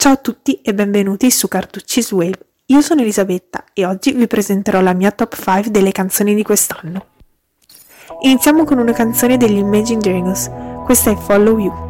Ciao 0.00 0.12
a 0.12 0.16
tutti 0.16 0.62
e 0.62 0.72
benvenuti 0.72 1.30
su 1.30 1.46
Cartucci's 1.46 2.10
Wave. 2.12 2.38
Io 2.68 2.80
sono 2.80 3.02
Elisabetta 3.02 3.64
e 3.74 3.84
oggi 3.84 4.12
vi 4.12 4.26
presenterò 4.26 4.80
la 4.80 4.94
mia 4.94 5.10
top 5.10 5.34
5 5.34 5.70
delle 5.70 5.92
canzoni 5.92 6.34
di 6.34 6.42
quest'anno. 6.42 7.08
Iniziamo 8.22 8.64
con 8.64 8.78
una 8.78 8.92
canzone 8.92 9.36
degli 9.36 9.58
Imagine 9.58 10.00
Dragons. 10.00 10.50
Questa 10.86 11.10
è 11.10 11.16
Follow 11.16 11.58
You. 11.58 11.88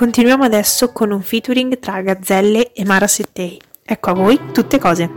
Continuiamo 0.00 0.44
adesso 0.44 0.92
con 0.92 1.10
un 1.10 1.20
featuring 1.20 1.78
tra 1.78 2.00
Gazzelle 2.00 2.72
e 2.72 2.86
Mara 2.86 3.06
Settei. 3.06 3.60
Ecco 3.84 4.08
a 4.08 4.14
voi 4.14 4.40
tutte 4.50 4.78
cose. 4.78 5.10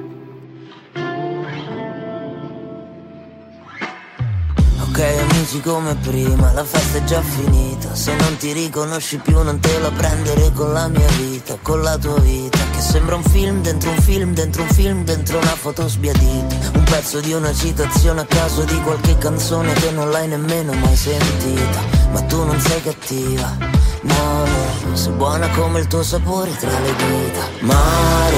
Ok 4.82 5.00
amici 5.00 5.62
come 5.62 5.96
prima, 6.02 6.52
la 6.52 6.66
festa 6.66 6.98
è 6.98 7.04
già 7.06 7.22
finita. 7.22 7.96
Se 7.96 8.14
non 8.18 8.36
ti 8.36 8.52
riconosci 8.52 9.20
più 9.20 9.42
non 9.42 9.62
te 9.62 9.80
la 9.80 9.90
prendere 9.90 10.52
con 10.52 10.74
la 10.74 10.90
mia 10.90 11.08
vita 11.18 11.58
Con 11.62 11.82
la 11.82 11.98
tua 11.98 12.20
vita. 12.20 12.58
Che 12.74 12.82
sembra 12.82 13.16
un 13.16 13.24
film 13.24 13.62
dentro 13.62 13.90
un 13.90 14.02
film 14.02 14.34
dentro 14.34 14.64
un 14.64 14.70
film 14.70 15.06
dentro 15.06 15.38
una 15.38 15.56
foto 15.56 15.88
sbiadita. 15.88 16.72
Un 16.74 16.84
pezzo 16.84 17.22
di 17.22 17.32
una 17.32 17.54
citazione 17.54 18.20
a 18.20 18.26
caso 18.26 18.66
di 18.66 18.78
qualche 18.82 19.18
canzone 19.18 19.72
che 19.76 19.92
non 19.92 20.10
l'hai 20.10 20.28
nemmeno 20.28 20.74
mai 20.74 20.98
sentita. 20.98 21.80
Ma 22.12 22.22
tu 22.24 22.44
non 22.44 22.60
sei 22.60 22.82
cattiva 22.82 23.83
No, 24.04 24.46
no, 24.46 24.96
sei 24.96 25.14
buona 25.14 25.50
come 25.50 25.80
il 25.80 25.88
tuo 25.88 26.04
sapore 26.04 26.56
tra 26.56 26.70
le 26.80 26.96
dita. 26.96 27.42
Mare, 27.60 28.38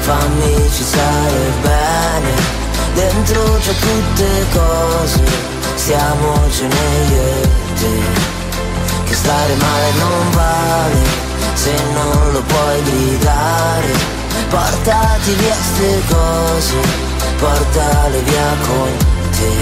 fammi 0.00 0.70
ci 0.70 0.82
stare 0.82 1.52
bene. 1.62 2.58
Dentro 2.94 3.58
c'è 3.60 3.74
tutte 3.78 4.46
cose 4.52 5.22
Stiamocene 5.76 6.74
io 7.10 7.22
e 7.22 7.48
te. 7.74 8.00
Che 9.04 9.14
stare 9.14 9.54
male 9.54 9.92
non 9.98 10.30
vale 10.32 10.96
Se 11.54 11.72
non 11.92 12.32
lo 12.32 12.42
puoi 12.42 12.82
gridare. 12.82 14.16
Portati 14.48 15.32
via 15.34 15.54
ste 15.54 16.02
cose 16.08 16.76
Portale 17.38 18.20
via 18.22 18.56
con 18.66 18.96
te. 19.30 19.52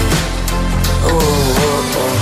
Oh, 1.03 1.15
oh, 1.15 1.99
oh 1.99 2.16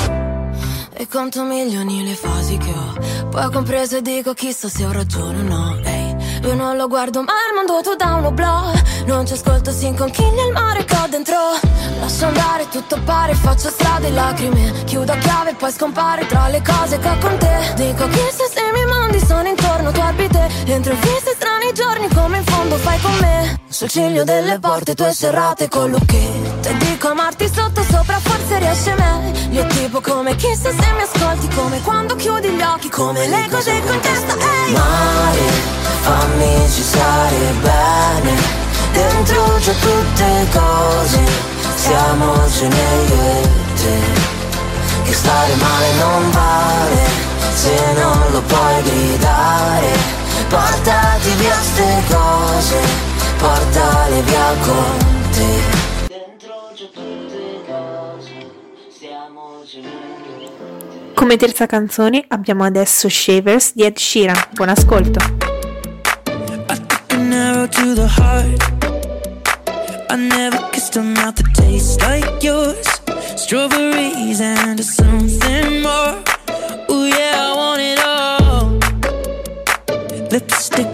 e 0.98 1.08
conto 1.08 1.44
milioni 1.44 2.04
le 2.04 2.16
fasi 2.16 2.58
che 2.58 2.72
ho. 2.72 3.30
Poi 3.30 3.52
compreso 3.52 3.98
e 3.98 4.02
dico 4.02 4.34
chissà 4.34 4.70
se 4.70 4.86
ho 4.86 4.92
ragione 4.92 5.40
o 5.40 5.44
no. 5.44 5.80
Ehi, 5.84 6.16
io 6.44 6.54
non 6.56 6.78
lo 6.78 6.88
guardo 6.88 7.22
ma 7.22 7.34
il 7.48 7.56
mondo 7.56 7.82
tu 7.82 7.96
da 7.96 8.16
uno 8.16 8.32
blog 8.32 8.82
Non 9.06 9.26
ci 9.28 9.34
ascolto, 9.34 9.72
si 9.72 9.88
inconchiglia 9.88 10.46
il 10.46 10.54
mare 10.54 10.86
che 10.86 10.96
ho 10.96 11.08
dentro. 11.10 11.36
Lascio 12.00 12.26
andare, 12.26 12.68
tutto 12.70 13.00
pare, 13.04 13.34
faccio 13.36 13.70
strade 13.70 14.08
e 14.08 14.12
lacrime. 14.12 14.84
Chiudo 14.86 15.12
a 15.12 15.18
chiave 15.18 15.52
e 15.52 15.56
poi 15.56 15.72
scompare 15.72 16.26
tra 16.26 16.48
le 16.48 16.62
cose 16.62 16.98
che 16.98 17.10
ho 17.10 17.18
con 17.20 17.38
te. 17.38 17.74
Dico 17.76 18.08
chissà 18.08 18.46
se 18.52 18.62
mi 18.74 18.86
mandi, 18.86 19.20
sono 19.20 19.48
intorno, 19.48 19.92
tu 19.92 20.00
abite. 20.00 20.50
Entro 20.66 20.94
in 20.94 21.00
strani 21.00 21.35
giorni 21.76 22.08
come 22.08 22.38
in 22.38 22.46
fondo 22.46 22.78
fai 22.78 23.00
con 23.02 23.12
me. 23.20 23.60
Sul 23.68 23.90
ciglio 23.90 24.24
delle 24.24 24.58
porte 24.60 24.96
tue 24.96 25.12
serrate 25.12 25.68
con 25.68 25.90
lucchette 25.90 26.70
E 26.70 26.78
dico 26.78 27.10
amarti 27.10 27.52
sotto 27.54 27.84
sopra 27.84 28.20
forse 28.20 28.58
riesce 28.58 28.96
meglio 28.96 29.38
Io 29.50 29.66
tipo 29.68 30.00
come 30.00 30.34
chissà 30.38 30.70
se 30.70 30.94
mi 30.94 31.02
ascolti 31.02 31.54
Come 31.54 31.82
quando 31.82 32.16
chiudi 32.16 32.52
gli 32.52 32.62
occhi 32.62 32.88
Come 32.88 33.28
le 33.28 33.48
cose 33.52 33.82
con 33.86 34.00
testa 34.00 34.34
hey. 34.34 34.72
Mare, 34.72 35.48
fammi 36.00 36.70
ci 36.72 36.82
stare 36.82 37.38
bene. 37.62 38.34
Dentro 38.94 39.44
c'è 39.60 39.74
tutte 39.78 40.48
cose. 40.54 41.20
Stiamocene 41.76 42.76
io 43.10 43.22
e 43.22 43.50
te. 43.76 45.04
Che 45.04 45.14
stare 45.14 45.56
male 45.56 45.94
non 46.00 46.32
vale 46.32 47.06
Se 47.54 47.94
non 47.94 48.32
lo 48.32 48.42
puoi 48.42 48.82
gridare 48.84 50.25
Portati 50.50 51.30
via 51.38 51.56
ste 51.56 52.04
cose 52.08 52.80
Portale 53.38 54.22
via 54.22 54.56
con 54.62 54.98
te 55.32 55.62
Dentro 56.08 56.72
c'è 56.74 56.90
tutte 56.92 57.64
cose 57.66 58.38
e 58.38 58.52
te 59.00 59.10
Come 61.14 61.38
terza 61.38 61.66
canzone 61.66 62.24
abbiamo 62.28 62.64
adesso 62.64 63.10
Shavers 63.10 63.74
di 63.74 63.84
Ed 63.84 63.98
Sheeran. 63.98 64.50
Buon 64.52 64.70
ascolto. 64.70 65.20
I 70.16 70.18
never 70.18 70.58
kissed 70.72 70.96
a 70.96 71.02
mouth 71.02 71.36
that 71.36 71.54
tastes 71.54 72.00
like 72.00 72.42
yours. 72.42 72.88
Strawberries 73.36 74.40
and 74.40 74.80
something 74.80 75.82
more. 75.82 76.24
Ooh, 76.90 77.06
yeah, 77.06 77.36
I 77.36 77.54
want. 77.56 77.65
Lipstick 80.32 80.88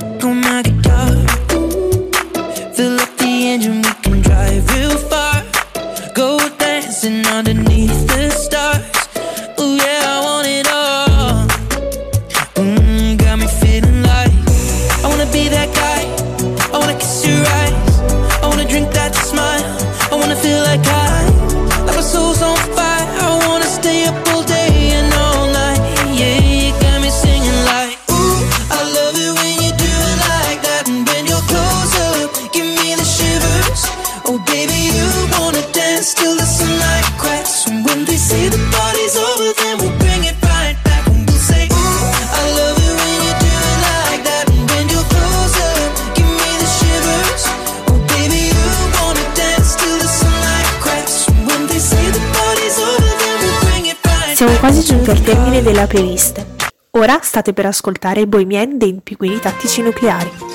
Siamo 54.41 54.57
quasi 54.57 54.81
giunti 54.81 55.11
al 55.11 55.22
termine 55.22 55.61
della 55.61 55.85
playlist. 55.85 56.43
Ora 56.91 57.19
state 57.22 57.53
per 57.53 57.67
ascoltare 57.67 58.22
i 58.22 58.25
Bohemian 58.25 58.79
dei 58.79 58.99
Pinguini 59.03 59.39
Tattici 59.39 59.83
Nucleari 59.83 60.51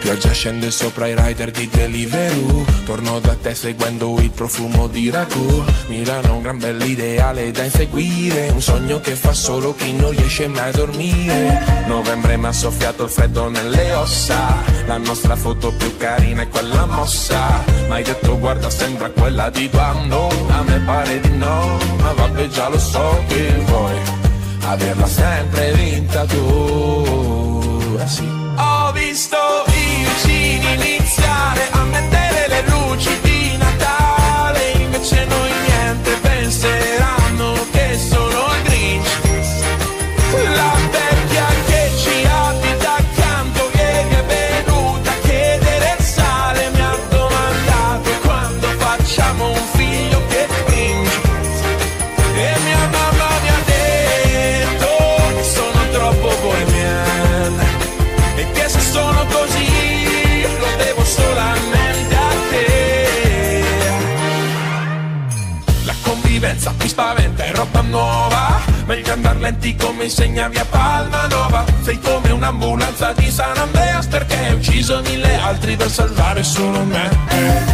pioggia 0.00 0.32
scende 0.32 0.70
sopra 0.70 1.06
i 1.06 1.14
rider 1.14 1.50
di 1.50 1.68
Deliveroo. 1.68 2.64
Torno 2.84 3.20
da 3.20 3.36
te 3.36 3.54
seguendo 3.54 4.18
il 4.20 4.30
profumo 4.30 4.88
di 4.88 5.10
ragù. 5.10 5.62
Milano 5.88 6.26
è 6.26 6.30
un 6.30 6.42
gran 6.42 6.58
bell'ideale 6.58 7.50
da 7.52 7.64
inseguire. 7.64 8.48
Un 8.48 8.60
sogno 8.60 9.00
che 9.00 9.14
fa 9.14 9.32
solo 9.32 9.74
chi 9.74 9.92
non 9.92 10.10
riesce 10.10 10.48
mai 10.48 10.70
a 10.70 10.72
dormire. 10.72 11.84
Novembre 11.86 12.36
mi 12.36 12.46
ha 12.46 12.52
soffiato 12.52 13.04
il 13.04 13.10
freddo 13.10 13.48
nelle 13.48 13.92
ossa. 13.92 14.56
La 14.86 14.96
nostra 14.96 15.36
foto 15.36 15.72
più 15.72 15.96
carina 15.96 16.42
è 16.42 16.48
quella 16.48 16.86
mossa. 16.86 17.62
Ma 17.88 17.96
hai 17.96 18.02
detto 18.02 18.38
guarda 18.38 18.70
sembra 18.70 19.10
quella 19.10 19.50
di 19.50 19.68
quando 19.68 20.28
A 20.48 20.62
me 20.62 20.78
pare 20.86 21.18
di 21.20 21.36
no 21.36 21.76
Ma 21.98 22.12
vabbè 22.12 22.46
già 22.48 22.68
lo 22.68 22.78
so 22.78 23.22
che 23.26 23.52
vuoi 23.66 23.98
Averla 24.60 25.06
sempre 25.06 25.72
vinta 25.72 26.24
tu. 26.26 27.98
Eh. 27.98 28.38
Ho 28.56 28.92
visto 28.92 29.69
vicini 30.04 30.74
iniziare 30.74 31.68
a 31.72 31.84
mettere 31.84 32.09
Lenti 69.50 69.74
come 69.74 70.04
insegna 70.04 70.46
via 70.46 70.64
Palmanova. 70.64 71.64
Sei 71.82 71.98
come 71.98 72.30
un'ambulanza 72.30 73.12
di 73.14 73.28
San 73.32 73.56
Andreas 73.56 74.06
perché 74.06 74.36
hai 74.36 74.54
ucciso 74.54 75.00
mille 75.00 75.34
altri 75.40 75.74
per 75.74 75.90
salvare 75.90 76.44
solo 76.44 76.84
me. 76.84 77.10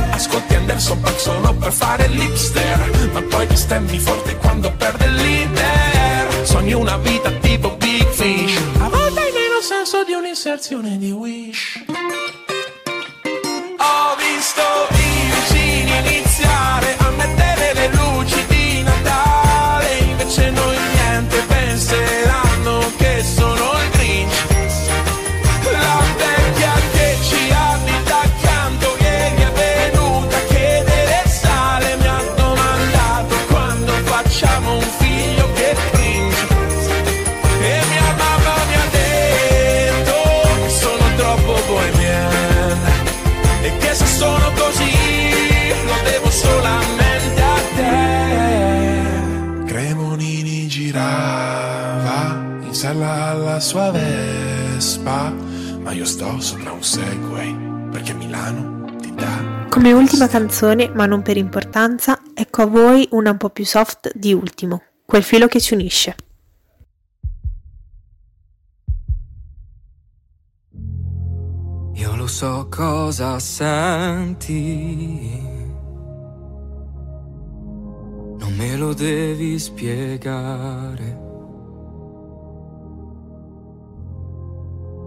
Ascolti 0.09 0.55
Anderson 0.55 0.99
Paak 1.01 1.21
solo 1.21 1.53
per 1.53 1.73
fare 1.73 2.09
l'hipster. 2.09 3.11
Ma 3.13 3.21
poi 3.21 3.47
ti 3.47 3.57
stemmi 3.57 3.99
forte 3.99 4.37
quando 4.37 4.73
perde 4.73 5.07
l'Inter. 5.09 6.47
Sogni 6.47 6.73
una 6.73 6.97
vita 6.97 7.31
tipo 7.33 7.77
Big 7.77 8.09
Fish. 8.09 8.57
A 8.79 8.89
volte 8.89 9.21
hai 9.21 9.33
meno 9.33 9.61
senso 9.61 10.03
di 10.03 10.15
un'inserzione 10.15 10.97
di 10.97 11.11
Wish 11.11 11.85
Girava 51.07 52.35
in 52.63 52.75
sella 52.75 53.27
alla 53.27 53.61
sua 53.61 53.93
Vespa, 53.93 55.31
ma 55.31 55.93
io 55.93 56.05
sto 56.05 56.41
sopra 56.41 56.73
un 56.73 56.83
Segway 56.83 57.57
perché 57.91 58.13
Milano 58.13 58.97
ti 59.01 59.15
dà. 59.15 59.69
Come 59.69 59.93
ultima 59.93 60.27
canzone, 60.27 60.89
ma 60.89 61.07
non 61.07 61.23
per 61.23 61.37
importanza, 61.37 62.21
ecco 62.35 62.63
a 62.63 62.67
voi 62.67 63.07
una 63.13 63.31
un 63.31 63.37
po' 63.37 63.51
più 63.51 63.65
soft 63.65 64.11
di 64.17 64.33
ultimo, 64.35 64.83
quel 65.05 65.23
filo 65.23 65.47
che 65.47 65.61
ci 65.61 65.75
unisce. 65.75 66.17
Io 71.95 72.17
lo 72.17 72.27
so 72.27 72.67
cosa 72.69 73.39
senti. 73.39 74.45
Me 78.57 78.77
lo 78.77 78.95
devi 78.95 79.59
spiegare. 79.59 81.25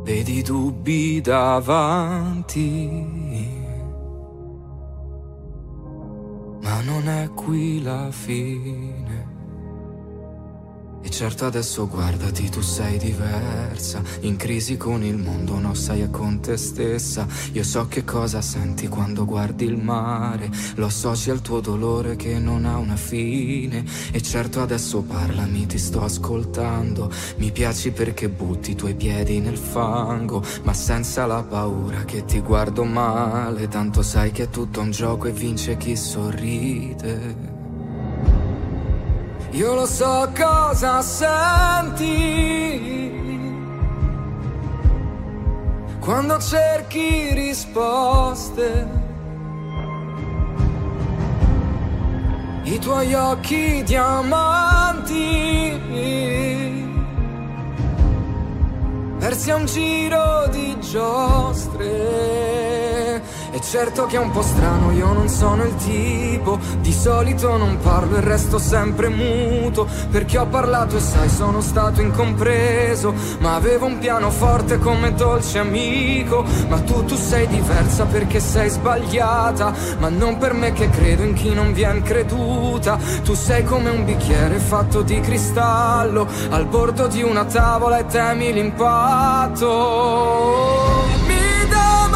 Vedi 0.03 0.41
dubbi 0.41 1.21
davanti. 1.21 2.67
Ma 6.61 6.81
non 6.81 7.07
è 7.07 7.29
qui 7.33 7.81
la 7.81 8.11
fine. 8.11 9.38
E 11.09 11.11
certo 11.11 11.47
adesso 11.47 11.87
guardati, 11.87 12.49
tu 12.49 12.61
sei 12.61 12.99
diversa, 12.99 13.99
in 14.21 14.35
crisi 14.35 14.77
con 14.77 15.03
il 15.03 15.17
mondo, 15.17 15.57
no 15.57 15.73
sai 15.73 16.01
è 16.01 16.11
con 16.11 16.39
te 16.39 16.55
stessa. 16.55 17.25
Io 17.53 17.63
so 17.63 17.87
che 17.87 18.03
cosa 18.03 18.41
senti 18.41 18.87
quando 18.87 19.25
guardi 19.25 19.65
il 19.65 19.75
mare, 19.75 20.51
lo 20.75 20.85
associ 20.85 21.31
al 21.31 21.41
tuo 21.41 21.61
dolore 21.61 22.15
che 22.15 22.37
non 22.37 22.63
ha 22.63 22.77
una 22.77 22.95
fine. 22.95 23.83
E 24.11 24.21
certo 24.21 24.61
adesso 24.61 25.01
parlami, 25.01 25.65
ti 25.65 25.79
sto 25.79 26.03
ascoltando, 26.03 27.11
mi 27.37 27.51
piaci 27.51 27.89
perché 27.89 28.29
butti 28.29 28.71
i 28.71 28.75
tuoi 28.75 28.93
piedi 28.93 29.39
nel 29.39 29.57
fango, 29.57 30.43
ma 30.61 30.73
senza 30.75 31.25
la 31.25 31.41
paura 31.41 32.05
che 32.05 32.23
ti 32.23 32.39
guardo 32.39 32.83
male, 32.83 33.67
tanto 33.67 34.03
sai 34.03 34.29
che 34.29 34.43
è 34.43 34.49
tutto 34.51 34.79
un 34.79 34.91
gioco 34.91 35.25
e 35.25 35.31
vince 35.31 35.75
chi 35.75 35.95
sorride. 35.95 37.58
Io 39.51 39.73
lo 39.73 39.85
so 39.85 40.31
cosa 40.37 41.01
senti 41.01 42.07
quando 45.99 46.39
cerchi 46.39 47.33
risposte. 47.33 48.87
I 52.63 52.79
tuoi 52.79 53.13
occhi 53.15 53.83
diamanti 53.83 55.49
persi 59.19 59.51
a 59.51 59.55
un 59.57 59.65
giro 59.65 60.47
di 60.49 60.79
giostre. 60.79 62.48
E 63.51 63.61
certo 63.61 64.05
che 64.05 64.15
è 64.15 64.19
un 64.19 64.29
po' 64.29 64.43
strano, 64.43 64.91
io 64.91 65.11
non 65.11 65.27
sono 65.27 65.63
il 65.63 65.75
tipo, 65.75 66.59
di 66.81 66.93
solito 66.93 67.57
non 67.57 67.79
parlo 67.81 68.17
e 68.17 68.21
resto 68.21 68.59
sempre 68.59 69.09
muto, 69.09 69.87
perché 70.11 70.37
ho 70.37 70.45
parlato 70.45 70.97
e 70.97 70.99
sai 70.99 71.29
sono 71.29 71.59
stato 71.59 71.99
incompreso, 71.99 73.11
ma 73.39 73.55
avevo 73.55 73.87
un 73.87 73.97
piano 73.97 74.29
forte 74.29 74.77
come 74.77 75.15
dolce 75.15 75.57
amico, 75.57 76.45
ma 76.67 76.79
tu 76.81 77.03
tu 77.05 77.15
sei 77.15 77.47
diversa 77.47 78.05
perché 78.05 78.39
sei 78.39 78.69
sbagliata, 78.69 79.73
ma 79.97 80.09
non 80.09 80.37
per 80.37 80.53
me 80.53 80.71
che 80.71 80.89
credo 80.89 81.23
in 81.23 81.33
chi 81.33 81.51
non 81.51 81.73
viene 81.73 82.03
creduta, 82.03 82.99
tu 83.23 83.33
sei 83.33 83.63
come 83.63 83.89
un 83.89 84.05
bicchiere 84.05 84.59
fatto 84.59 85.01
di 85.01 85.19
cristallo, 85.21 86.27
al 86.49 86.67
bordo 86.67 87.07
di 87.07 87.23
una 87.23 87.45
tavola 87.45 87.97
e 87.97 88.05
temi 88.05 88.53
l'impatto. 88.53 89.67
Mi 91.25 91.67
domando 91.67 92.08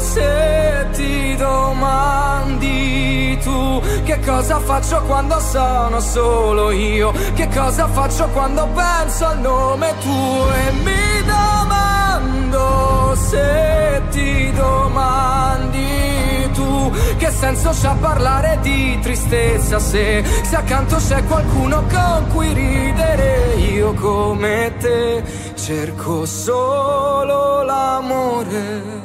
se 0.00 0.86
ti 0.92 1.36
domandi 1.36 3.38
tu 3.42 3.82
che 4.04 4.18
cosa 4.20 4.58
faccio 4.58 5.02
quando 5.02 5.38
sono 5.40 6.00
solo 6.00 6.70
io, 6.70 7.12
che 7.34 7.48
cosa 7.48 7.86
faccio 7.86 8.26
quando 8.28 8.66
penso 8.74 9.26
al 9.26 9.40
nome 9.40 9.94
tuo 10.00 10.52
e 10.52 10.72
mi 10.82 11.24
domando 11.26 13.14
se 13.14 14.02
ti 14.10 14.50
domandi 14.52 16.50
tu? 16.54 16.92
Che 17.18 17.30
senso 17.30 17.70
c'ha 17.80 17.94
parlare 18.00 18.58
di 18.62 18.98
tristezza 19.00 19.78
se, 19.78 20.24
se 20.42 20.56
accanto 20.56 20.96
c'è 20.96 21.22
qualcuno 21.24 21.84
con 21.90 22.26
cui 22.32 22.52
ridere? 22.52 23.54
Io 23.56 23.94
come 23.94 24.72
te 24.78 25.22
cerco 25.54 26.26
solo 26.26 27.62
l'amore 27.62 28.99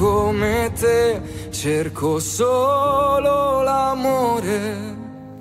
come 0.00 0.72
te 0.72 1.20
cerco 1.50 2.18
solo 2.20 3.60
l'amore. 3.60 4.96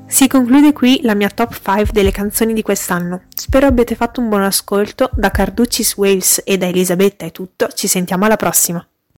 Si 0.06 0.28
conclude 0.28 0.74
qui 0.74 1.00
la 1.04 1.14
mia 1.16 1.30
top 1.30 1.54
5 1.54 1.94
delle 1.94 2.12
canzoni 2.12 2.54
di 2.54 2.62
quest'anno. 2.62 3.22
Spero 3.34 3.68
abbiate 3.68 3.96
fatto 3.96 4.20
un 4.20 4.28
buon 4.28 4.42
ascolto. 4.44 5.10
Da 5.14 5.32
Carducci's 5.32 5.96
Waves 5.96 6.42
e 6.44 6.58
da 6.58 6.68
Elisabetta 6.68 7.26
è 7.26 7.32
tutto. 7.32 7.70
Ci 7.70 7.88
sentiamo 7.88 8.26
alla 8.26 8.36
prossima. 8.36 8.86